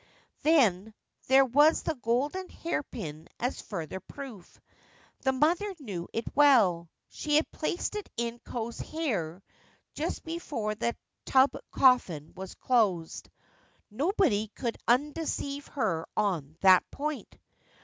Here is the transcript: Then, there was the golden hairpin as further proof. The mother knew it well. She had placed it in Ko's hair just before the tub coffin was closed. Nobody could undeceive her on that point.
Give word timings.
Then, 0.41 0.95
there 1.27 1.45
was 1.45 1.83
the 1.83 1.93
golden 1.93 2.49
hairpin 2.49 3.27
as 3.39 3.61
further 3.61 3.99
proof. 3.99 4.59
The 5.21 5.31
mother 5.31 5.75
knew 5.79 6.07
it 6.11 6.25
well. 6.35 6.89
She 7.09 7.35
had 7.35 7.51
placed 7.51 7.95
it 7.95 8.09
in 8.17 8.39
Ko's 8.39 8.79
hair 8.79 9.43
just 9.93 10.23
before 10.23 10.73
the 10.73 10.95
tub 11.25 11.51
coffin 11.69 12.33
was 12.35 12.55
closed. 12.55 13.29
Nobody 13.91 14.47
could 14.55 14.75
undeceive 14.87 15.67
her 15.67 16.07
on 16.17 16.57
that 16.61 16.83
point. 16.89 17.37